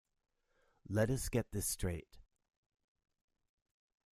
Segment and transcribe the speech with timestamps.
[0.89, 2.17] Let us get this straight.